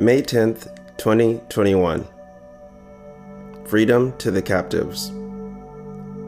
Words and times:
May 0.00 0.22
10th, 0.22 0.74
2021. 0.96 2.08
Freedom 3.66 4.16
to 4.16 4.30
the 4.30 4.40
captives. 4.40 5.12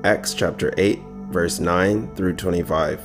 Acts 0.04 0.34
chapter 0.34 0.74
8, 0.76 0.98
verse 1.30 1.58
9 1.58 2.14
through 2.14 2.34
25. 2.34 3.00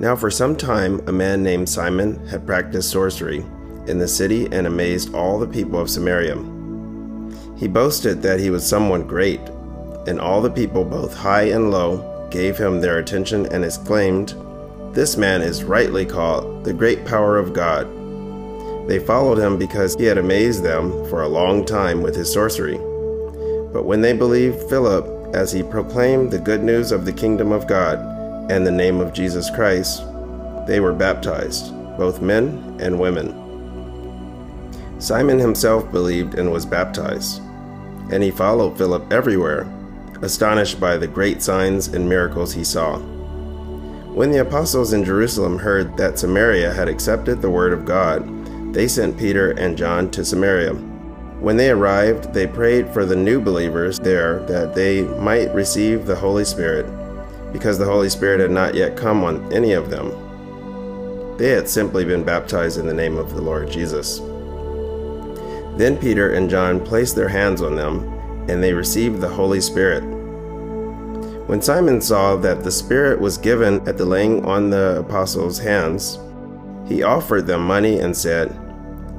Now, 0.00 0.16
for 0.16 0.28
some 0.28 0.56
time, 0.56 1.06
a 1.06 1.12
man 1.12 1.40
named 1.40 1.68
Simon 1.68 2.26
had 2.26 2.48
practiced 2.48 2.90
sorcery 2.90 3.46
in 3.86 4.00
the 4.00 4.08
city 4.08 4.46
and 4.46 4.66
amazed 4.66 5.14
all 5.14 5.38
the 5.38 5.46
people 5.46 5.78
of 5.78 5.88
Samaria. 5.88 6.34
He 7.56 7.68
boasted 7.68 8.22
that 8.22 8.40
he 8.40 8.50
was 8.50 8.68
someone 8.68 9.06
great, 9.06 9.38
and 10.08 10.20
all 10.20 10.42
the 10.42 10.50
people, 10.50 10.84
both 10.84 11.14
high 11.14 11.44
and 11.44 11.70
low, 11.70 12.28
gave 12.32 12.58
him 12.58 12.80
their 12.80 12.98
attention 12.98 13.46
and 13.46 13.64
exclaimed, 13.64 14.34
This 14.92 15.16
man 15.16 15.42
is 15.42 15.62
rightly 15.62 16.06
called 16.06 16.64
the 16.64 16.74
great 16.74 17.04
power 17.06 17.38
of 17.38 17.52
God. 17.52 18.01
They 18.86 18.98
followed 18.98 19.38
him 19.38 19.58
because 19.58 19.94
he 19.94 20.04
had 20.04 20.18
amazed 20.18 20.62
them 20.62 20.90
for 21.08 21.22
a 21.22 21.28
long 21.28 21.64
time 21.64 22.02
with 22.02 22.16
his 22.16 22.32
sorcery. 22.32 22.78
But 23.72 23.84
when 23.84 24.00
they 24.00 24.12
believed 24.12 24.68
Philip 24.68 25.34
as 25.34 25.52
he 25.52 25.62
proclaimed 25.62 26.30
the 26.30 26.38
good 26.38 26.62
news 26.62 26.92
of 26.92 27.04
the 27.04 27.12
kingdom 27.12 27.52
of 27.52 27.66
God 27.66 27.98
and 28.50 28.66
the 28.66 28.70
name 28.70 29.00
of 29.00 29.12
Jesus 29.12 29.48
Christ, 29.50 30.02
they 30.66 30.80
were 30.80 30.92
baptized, 30.92 31.72
both 31.96 32.20
men 32.20 32.76
and 32.80 32.98
women. 32.98 33.38
Simon 34.98 35.38
himself 35.38 35.90
believed 35.90 36.34
and 36.34 36.52
was 36.52 36.66
baptized, 36.66 37.40
and 38.10 38.22
he 38.22 38.30
followed 38.30 38.76
Philip 38.76 39.12
everywhere, 39.12 39.66
astonished 40.22 40.78
by 40.78 40.96
the 40.96 41.06
great 41.06 41.42
signs 41.42 41.88
and 41.88 42.08
miracles 42.08 42.52
he 42.52 42.62
saw. 42.62 42.98
When 44.12 44.30
the 44.30 44.42
apostles 44.42 44.92
in 44.92 45.04
Jerusalem 45.04 45.58
heard 45.58 45.96
that 45.96 46.18
Samaria 46.18 46.72
had 46.72 46.88
accepted 46.88 47.40
the 47.40 47.50
word 47.50 47.72
of 47.72 47.84
God, 47.84 48.41
they 48.72 48.88
sent 48.88 49.18
Peter 49.18 49.50
and 49.52 49.76
John 49.76 50.10
to 50.10 50.24
Samaria. 50.24 50.72
When 50.72 51.56
they 51.56 51.70
arrived, 51.70 52.32
they 52.32 52.46
prayed 52.46 52.88
for 52.88 53.04
the 53.04 53.16
new 53.16 53.40
believers 53.40 53.98
there 53.98 54.40
that 54.46 54.74
they 54.74 55.02
might 55.02 55.54
receive 55.54 56.06
the 56.06 56.16
Holy 56.16 56.44
Spirit, 56.44 56.86
because 57.52 57.78
the 57.78 57.84
Holy 57.84 58.08
Spirit 58.08 58.40
had 58.40 58.50
not 58.50 58.74
yet 58.74 58.96
come 58.96 59.24
on 59.24 59.52
any 59.52 59.72
of 59.72 59.90
them. 59.90 61.36
They 61.36 61.48
had 61.50 61.68
simply 61.68 62.04
been 62.04 62.24
baptized 62.24 62.78
in 62.78 62.86
the 62.86 62.94
name 62.94 63.16
of 63.16 63.34
the 63.34 63.42
Lord 63.42 63.70
Jesus. 63.70 64.20
Then 65.76 65.96
Peter 65.96 66.32
and 66.32 66.48
John 66.48 66.84
placed 66.84 67.16
their 67.16 67.28
hands 67.28 67.60
on 67.60 67.74
them, 67.74 68.08
and 68.48 68.62
they 68.62 68.72
received 68.72 69.20
the 69.20 69.28
Holy 69.28 69.60
Spirit. 69.60 70.02
When 71.48 71.60
Simon 71.60 72.00
saw 72.00 72.36
that 72.36 72.62
the 72.62 72.70
Spirit 72.70 73.20
was 73.20 73.36
given 73.36 73.86
at 73.88 73.98
the 73.98 74.04
laying 74.04 74.44
on 74.44 74.70
the 74.70 75.00
apostles' 75.00 75.58
hands, 75.58 76.18
he 76.86 77.02
offered 77.02 77.46
them 77.46 77.66
money 77.66 77.98
and 77.98 78.16
said, 78.16 78.56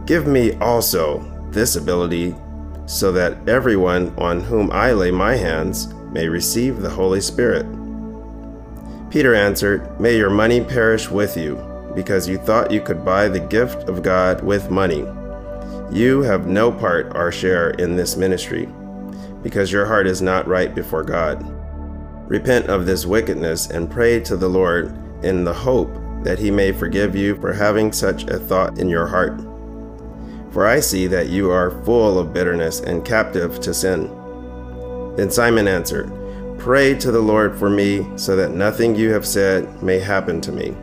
Give 0.05 0.27
me 0.27 0.53
also 0.55 1.19
this 1.51 1.75
ability, 1.75 2.35
so 2.85 3.11
that 3.13 3.47
everyone 3.47 4.13
on 4.17 4.41
whom 4.41 4.69
I 4.71 4.91
lay 4.91 5.11
my 5.11 5.35
hands 5.35 5.93
may 6.11 6.27
receive 6.27 6.81
the 6.81 6.89
Holy 6.89 7.21
Spirit. 7.21 7.65
Peter 9.09 9.33
answered, 9.33 9.99
May 10.01 10.17
your 10.17 10.29
money 10.29 10.59
perish 10.59 11.09
with 11.09 11.37
you, 11.37 11.55
because 11.95 12.27
you 12.27 12.37
thought 12.37 12.71
you 12.71 12.81
could 12.81 13.05
buy 13.05 13.29
the 13.29 13.39
gift 13.39 13.87
of 13.87 14.03
God 14.03 14.43
with 14.43 14.71
money. 14.71 15.05
You 15.91 16.21
have 16.23 16.47
no 16.47 16.71
part 16.71 17.15
or 17.15 17.31
share 17.31 17.69
in 17.71 17.95
this 17.95 18.17
ministry, 18.17 18.67
because 19.41 19.71
your 19.71 19.85
heart 19.85 20.07
is 20.07 20.21
not 20.21 20.47
right 20.47 20.73
before 20.73 21.03
God. 21.03 21.45
Repent 22.27 22.67
of 22.67 22.85
this 22.85 23.05
wickedness 23.05 23.69
and 23.69 23.89
pray 23.89 24.19
to 24.21 24.35
the 24.35 24.49
Lord 24.49 24.97
in 25.23 25.43
the 25.43 25.53
hope 25.53 25.93
that 26.23 26.39
he 26.39 26.51
may 26.51 26.71
forgive 26.71 27.15
you 27.15 27.35
for 27.35 27.53
having 27.53 27.91
such 27.93 28.23
a 28.23 28.39
thought 28.39 28.79
in 28.79 28.89
your 28.89 29.07
heart. 29.07 29.39
For 30.53 30.67
I 30.67 30.79
see 30.79 31.07
that 31.07 31.29
you 31.29 31.49
are 31.49 31.83
full 31.83 32.19
of 32.19 32.31
bitterness 32.31 32.79
and 32.79 33.03
captive 33.03 33.59
to 33.61 33.73
sin. 33.73 34.07
Then 35.17 35.31
Simon 35.31 35.67
answered, 35.67 36.11
Pray 36.59 36.93
to 36.99 37.11
the 37.11 37.19
Lord 37.19 37.57
for 37.57 37.69
me, 37.69 38.07
so 38.15 38.35
that 38.35 38.51
nothing 38.51 38.95
you 38.95 39.11
have 39.11 39.25
said 39.25 39.81
may 39.81 39.97
happen 39.97 40.39
to 40.41 40.51
me. 40.51 40.75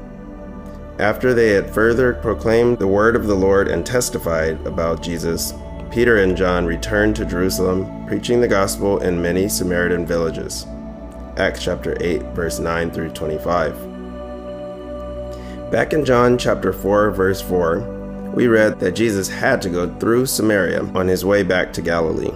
After 0.99 1.33
they 1.33 1.51
had 1.51 1.73
further 1.73 2.15
proclaimed 2.15 2.79
the 2.79 2.89
word 2.89 3.15
of 3.17 3.29
the 3.29 3.35
Lord 3.35 3.69
and 3.69 3.87
testified 3.87 4.67
about 4.67 5.03
Jesus, 5.03 5.55
Peter 5.91 6.19
and 6.19 6.37
John 6.37 6.67
returned 6.67 7.17
to 7.17 7.25
Jerusalem, 7.25 8.07
preaching 8.07 8.41
the 8.41 8.49
gospel 8.49 8.99
in 8.99 9.23
many 9.23 9.49
Samaritan 9.49 10.05
villages. 10.05 10.67
Acts 11.37 11.65
chapter 11.65 11.97
8, 12.01 12.23
verse 12.35 12.59
9 12.59 12.91
through 12.91 13.11
25. 13.11 13.73
Back 15.71 15.93
in 15.93 16.05
John 16.05 16.37
chapter 16.37 16.73
4, 16.73 17.13
verse 17.13 17.41
4, 17.41 18.00
we 18.35 18.47
read 18.47 18.79
that 18.81 18.93
Jesus 18.93 19.29
had 19.29 19.61
to 19.63 19.69
go 19.69 19.93
through 19.99 20.27
Samaria 20.27 20.85
on 20.95 21.09
his 21.09 21.25
way 21.25 21.43
back 21.43 21.73
to 21.73 21.83
Galilee. 21.83 22.33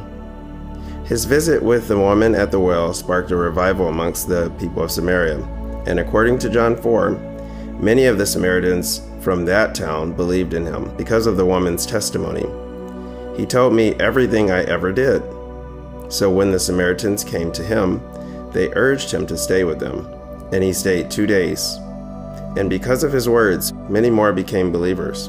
His 1.04 1.24
visit 1.24 1.62
with 1.62 1.88
the 1.88 1.98
woman 1.98 2.34
at 2.34 2.50
the 2.50 2.60
well 2.60 2.94
sparked 2.94 3.30
a 3.30 3.36
revival 3.36 3.88
amongst 3.88 4.28
the 4.28 4.50
people 4.58 4.82
of 4.82 4.90
Samaria, 4.90 5.42
and 5.86 6.00
according 6.00 6.38
to 6.40 6.50
John 6.50 6.76
4, 6.76 7.10
many 7.80 8.06
of 8.06 8.18
the 8.18 8.26
Samaritans 8.26 9.02
from 9.20 9.44
that 9.44 9.74
town 9.74 10.12
believed 10.12 10.54
in 10.54 10.64
him 10.64 10.94
because 10.96 11.26
of 11.26 11.36
the 11.36 11.46
woman's 11.46 11.86
testimony. 11.86 12.46
He 13.36 13.46
told 13.46 13.74
me 13.74 13.94
everything 13.94 14.50
I 14.50 14.64
ever 14.64 14.92
did. 14.92 15.22
So 16.08 16.30
when 16.30 16.50
the 16.50 16.60
Samaritans 16.60 17.24
came 17.24 17.50
to 17.52 17.64
him, 17.64 18.00
they 18.52 18.72
urged 18.74 19.10
him 19.10 19.26
to 19.26 19.36
stay 19.36 19.64
with 19.64 19.80
them, 19.80 20.06
and 20.52 20.62
he 20.62 20.72
stayed 20.72 21.10
two 21.10 21.26
days 21.26 21.78
and 22.56 22.70
because 22.70 23.02
of 23.02 23.12
his 23.12 23.28
words, 23.28 23.72
many 23.88 24.10
more 24.10 24.32
became 24.32 24.70
believers. 24.70 25.28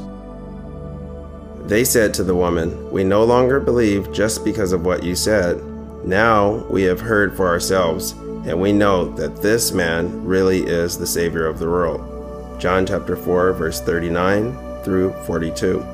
They 1.66 1.82
said 1.84 2.14
to 2.14 2.22
the 2.22 2.34
woman, 2.34 2.92
We 2.92 3.02
no 3.02 3.24
longer 3.24 3.58
believe 3.58 4.12
just 4.12 4.44
because 4.44 4.72
of 4.72 4.84
what 4.84 5.02
you 5.02 5.16
said. 5.16 5.60
Now 6.04 6.64
we 6.70 6.82
have 6.84 7.00
heard 7.00 7.36
for 7.36 7.48
ourselves, 7.48 8.12
and 8.12 8.60
we 8.60 8.72
know 8.72 9.08
that 9.16 9.42
this 9.42 9.72
man 9.72 10.24
really 10.24 10.60
is 10.60 10.96
the 10.96 11.08
Savior 11.08 11.44
of 11.46 11.58
the 11.58 11.68
world. 11.68 12.60
John 12.60 12.86
chapter 12.86 13.16
4, 13.16 13.52
verse 13.54 13.80
39 13.80 14.56
through 14.84 15.12
42. 15.24 15.84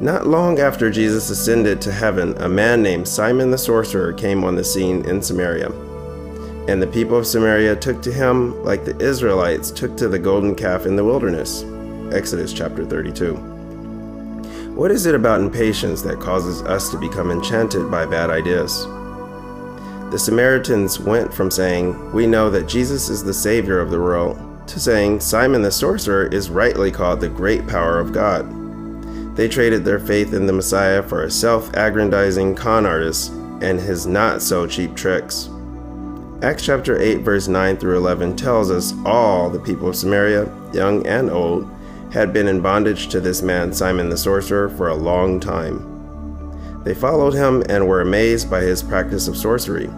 Not 0.00 0.26
long 0.26 0.60
after 0.60 0.90
Jesus 0.90 1.28
ascended 1.28 1.82
to 1.82 1.92
heaven, 1.92 2.34
a 2.38 2.48
man 2.48 2.82
named 2.82 3.06
Simon 3.06 3.50
the 3.50 3.58
sorcerer 3.58 4.14
came 4.14 4.44
on 4.44 4.54
the 4.54 4.64
scene 4.64 5.04
in 5.04 5.20
Samaria. 5.20 5.70
And 6.68 6.80
the 6.80 6.86
people 6.86 7.18
of 7.18 7.26
Samaria 7.26 7.76
took 7.76 8.00
to 8.00 8.12
him 8.12 8.64
like 8.64 8.86
the 8.86 8.98
Israelites 8.98 9.70
took 9.70 9.94
to 9.98 10.08
the 10.08 10.18
golden 10.18 10.54
calf 10.54 10.86
in 10.86 10.96
the 10.96 11.04
wilderness. 11.04 11.64
Exodus 12.14 12.54
chapter 12.54 12.86
32. 12.86 13.47
What 14.78 14.92
is 14.92 15.06
it 15.06 15.14
about 15.16 15.40
impatience 15.40 16.02
that 16.02 16.20
causes 16.20 16.62
us 16.62 16.88
to 16.90 16.96
become 16.96 17.32
enchanted 17.32 17.90
by 17.90 18.06
bad 18.06 18.30
ideas? 18.30 18.84
The 20.12 20.18
Samaritans 20.20 21.00
went 21.00 21.34
from 21.34 21.50
saying, 21.50 22.12
We 22.12 22.28
know 22.28 22.48
that 22.50 22.68
Jesus 22.68 23.08
is 23.08 23.24
the 23.24 23.34
Savior 23.34 23.80
of 23.80 23.90
the 23.90 23.98
world, 23.98 24.38
to 24.68 24.78
saying, 24.78 25.18
Simon 25.18 25.62
the 25.62 25.72
sorcerer 25.72 26.28
is 26.28 26.48
rightly 26.48 26.92
called 26.92 27.18
the 27.18 27.28
great 27.28 27.66
power 27.66 27.98
of 27.98 28.12
God. 28.12 28.46
They 29.34 29.48
traded 29.48 29.84
their 29.84 29.98
faith 29.98 30.32
in 30.32 30.46
the 30.46 30.52
Messiah 30.52 31.02
for 31.02 31.24
a 31.24 31.30
self 31.30 31.74
aggrandizing 31.74 32.54
con 32.54 32.86
artist 32.86 33.32
and 33.60 33.80
his 33.80 34.06
not 34.06 34.42
so 34.42 34.64
cheap 34.64 34.94
tricks. 34.94 35.50
Acts 36.40 36.64
chapter 36.64 36.96
8, 36.96 37.22
verse 37.22 37.48
9 37.48 37.78
through 37.78 37.96
11 37.96 38.36
tells 38.36 38.70
us 38.70 38.94
all 39.04 39.50
the 39.50 39.58
people 39.58 39.88
of 39.88 39.96
Samaria, 39.96 40.48
young 40.72 41.04
and 41.04 41.30
old, 41.30 41.68
had 42.12 42.32
been 42.32 42.48
in 42.48 42.60
bondage 42.60 43.08
to 43.08 43.20
this 43.20 43.42
man, 43.42 43.72
Simon 43.72 44.08
the 44.08 44.16
sorcerer, 44.16 44.68
for 44.68 44.88
a 44.88 44.94
long 44.94 45.40
time. 45.40 46.82
They 46.84 46.94
followed 46.94 47.34
him 47.34 47.62
and 47.68 47.86
were 47.86 48.00
amazed 48.00 48.50
by 48.50 48.62
his 48.62 48.82
practice 48.82 49.28
of 49.28 49.36
sorcery. 49.36 49.90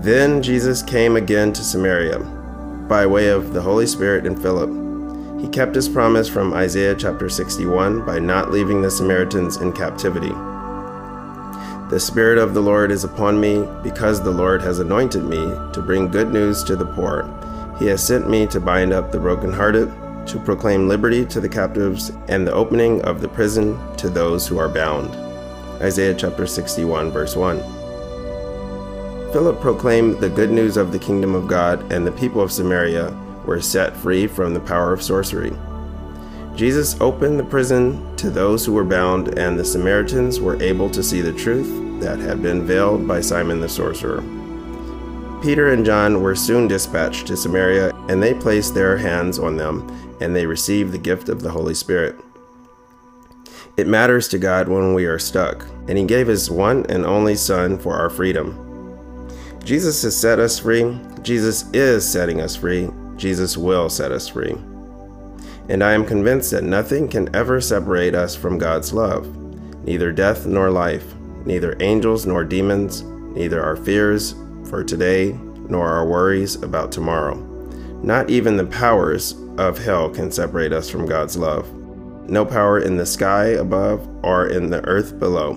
Then 0.00 0.42
Jesus 0.42 0.82
came 0.82 1.16
again 1.16 1.52
to 1.52 1.62
Samaria 1.62 2.18
by 2.88 3.06
way 3.06 3.28
of 3.28 3.52
the 3.52 3.62
Holy 3.62 3.86
Spirit 3.86 4.26
and 4.26 4.40
Philip. 4.40 4.70
He 5.40 5.48
kept 5.48 5.74
his 5.74 5.88
promise 5.88 6.28
from 6.28 6.54
Isaiah 6.54 6.94
chapter 6.94 7.28
61 7.28 8.04
by 8.04 8.18
not 8.18 8.50
leaving 8.50 8.82
the 8.82 8.90
Samaritans 8.90 9.58
in 9.58 9.72
captivity. 9.72 10.32
The 11.90 12.00
Spirit 12.00 12.38
of 12.38 12.52
the 12.52 12.60
Lord 12.60 12.90
is 12.90 13.04
upon 13.04 13.40
me, 13.40 13.64
because 13.84 14.20
the 14.20 14.30
Lord 14.30 14.60
has 14.62 14.80
anointed 14.80 15.22
me 15.22 15.36
to 15.72 15.82
bring 15.84 16.08
good 16.08 16.32
news 16.32 16.64
to 16.64 16.74
the 16.74 16.86
poor. 16.86 17.22
He 17.78 17.86
has 17.86 18.04
sent 18.04 18.28
me 18.28 18.46
to 18.48 18.58
bind 18.58 18.92
up 18.92 19.12
the 19.12 19.20
brokenhearted, 19.20 19.92
to 20.26 20.38
proclaim 20.38 20.88
liberty 20.88 21.24
to 21.26 21.40
the 21.40 21.48
captives, 21.48 22.10
and 22.28 22.46
the 22.46 22.52
opening 22.52 23.00
of 23.02 23.20
the 23.20 23.28
prison 23.28 23.78
to 23.96 24.08
those 24.08 24.46
who 24.46 24.58
are 24.58 24.68
bound. 24.68 25.10
Isaiah 25.80 26.14
chapter 26.14 26.46
61, 26.46 27.10
verse 27.10 27.36
1. 27.36 27.58
Philip 29.32 29.60
proclaimed 29.60 30.18
the 30.18 30.30
good 30.30 30.50
news 30.50 30.76
of 30.76 30.92
the 30.92 30.98
kingdom 30.98 31.34
of 31.34 31.48
God, 31.48 31.92
and 31.92 32.06
the 32.06 32.12
people 32.12 32.40
of 32.40 32.50
Samaria 32.50 33.14
were 33.44 33.60
set 33.60 33.96
free 33.96 34.26
from 34.26 34.54
the 34.54 34.60
power 34.60 34.92
of 34.92 35.02
sorcery. 35.02 35.52
Jesus 36.54 36.98
opened 37.00 37.38
the 37.38 37.44
prison 37.44 38.16
to 38.16 38.30
those 38.30 38.64
who 38.64 38.72
were 38.72 38.84
bound, 38.84 39.38
and 39.38 39.58
the 39.58 39.64
Samaritans 39.64 40.40
were 40.40 40.60
able 40.62 40.88
to 40.90 41.02
see 41.02 41.20
the 41.20 41.32
truth 41.32 42.00
that 42.00 42.18
had 42.18 42.42
been 42.42 42.66
veiled 42.66 43.06
by 43.06 43.20
Simon 43.20 43.60
the 43.60 43.68
sorcerer. 43.68 44.22
Peter 45.42 45.72
and 45.72 45.84
John 45.84 46.22
were 46.22 46.34
soon 46.34 46.66
dispatched 46.66 47.26
to 47.26 47.36
Samaria, 47.36 47.94
and 48.08 48.22
they 48.22 48.32
placed 48.32 48.74
their 48.74 48.96
hands 48.96 49.38
on 49.38 49.56
them, 49.56 49.86
and 50.20 50.34
they 50.34 50.46
receive 50.46 50.92
the 50.92 50.98
gift 50.98 51.28
of 51.28 51.42
the 51.42 51.50
Holy 51.50 51.74
Spirit. 51.74 52.16
It 53.76 53.86
matters 53.86 54.28
to 54.28 54.38
God 54.38 54.68
when 54.68 54.94
we 54.94 55.04
are 55.04 55.18
stuck, 55.18 55.66
and 55.88 55.98
He 55.98 56.04
gave 56.04 56.26
His 56.26 56.50
one 56.50 56.86
and 56.88 57.04
only 57.04 57.36
Son 57.36 57.78
for 57.78 57.94
our 57.94 58.08
freedom. 58.08 58.62
Jesus 59.62 60.02
has 60.02 60.16
set 60.16 60.38
us 60.38 60.58
free. 60.58 60.98
Jesus 61.22 61.68
is 61.72 62.08
setting 62.08 62.40
us 62.40 62.56
free. 62.56 62.88
Jesus 63.16 63.56
will 63.56 63.88
set 63.88 64.12
us 64.12 64.28
free. 64.28 64.56
And 65.68 65.82
I 65.82 65.92
am 65.92 66.06
convinced 66.06 66.52
that 66.52 66.62
nothing 66.62 67.08
can 67.08 67.34
ever 67.34 67.60
separate 67.60 68.14
us 68.14 68.36
from 68.36 68.58
God's 68.58 68.92
love 68.92 69.34
neither 69.84 70.10
death 70.10 70.46
nor 70.46 70.68
life, 70.68 71.14
neither 71.44 71.76
angels 71.78 72.26
nor 72.26 72.44
demons, 72.44 73.02
neither 73.36 73.62
our 73.62 73.76
fears 73.76 74.34
for 74.64 74.82
today 74.82 75.32
nor 75.68 75.86
our 75.86 76.04
worries 76.04 76.56
about 76.56 76.90
tomorrow. 76.90 77.36
Not 78.02 78.28
even 78.28 78.56
the 78.56 78.66
powers 78.66 79.34
of 79.58 79.78
hell 79.78 80.10
can 80.10 80.30
separate 80.30 80.72
us 80.72 80.88
from 80.88 81.06
God's 81.06 81.36
love. 81.36 81.72
No 82.28 82.44
power 82.44 82.80
in 82.80 82.96
the 82.96 83.06
sky 83.06 83.46
above 83.46 84.08
or 84.24 84.48
in 84.48 84.70
the 84.70 84.84
earth 84.86 85.18
below. 85.18 85.52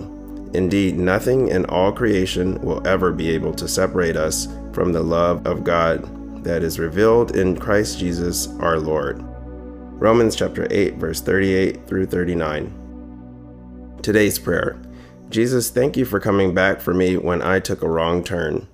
Indeed, 0.54 0.98
nothing 0.98 1.48
in 1.48 1.64
all 1.66 1.92
creation 1.92 2.60
will 2.60 2.86
ever 2.86 3.12
be 3.12 3.30
able 3.30 3.54
to 3.54 3.68
separate 3.68 4.16
us 4.16 4.48
from 4.72 4.92
the 4.92 5.02
love 5.02 5.46
of 5.46 5.64
God 5.64 6.44
that 6.44 6.62
is 6.62 6.78
revealed 6.78 7.36
in 7.36 7.56
Christ 7.56 7.98
Jesus 7.98 8.48
our 8.58 8.78
Lord. 8.78 9.22
Romans 10.00 10.34
chapter 10.34 10.66
8 10.70 10.94
verse 10.94 11.20
38 11.20 11.86
through 11.86 12.06
39. 12.06 13.98
Today's 14.02 14.38
prayer. 14.38 14.80
Jesus, 15.28 15.70
thank 15.70 15.96
you 15.96 16.04
for 16.04 16.18
coming 16.18 16.54
back 16.54 16.80
for 16.80 16.94
me 16.94 17.16
when 17.16 17.42
I 17.42 17.60
took 17.60 17.82
a 17.82 17.88
wrong 17.88 18.24
turn. 18.24 18.66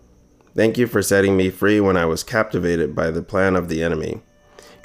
Thank 0.54 0.78
you 0.78 0.86
for 0.86 1.02
setting 1.02 1.36
me 1.36 1.50
free 1.50 1.80
when 1.80 1.98
I 1.98 2.06
was 2.06 2.22
captivated 2.22 2.94
by 2.94 3.10
the 3.10 3.22
plan 3.22 3.56
of 3.56 3.68
the 3.68 3.82
enemy. 3.82 4.22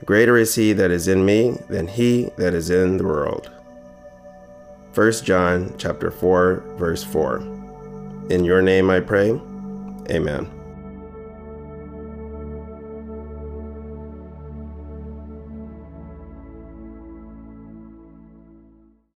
Greater 0.05 0.37
is 0.37 0.55
he 0.55 0.73
that 0.73 0.91
is 0.91 1.07
in 1.07 1.25
me 1.25 1.57
than 1.69 1.87
he 1.87 2.31
that 2.37 2.53
is 2.53 2.69
in 2.69 2.97
the 2.97 3.03
world. 3.03 3.51
1 4.93 5.11
John 5.23 5.73
chapter 5.77 6.11
4 6.11 6.75
verse 6.77 7.03
4. 7.03 7.37
In 8.29 8.43
your 8.43 8.61
name 8.61 8.89
I 8.89 8.99
pray. 8.99 9.39
Amen. 10.09 10.60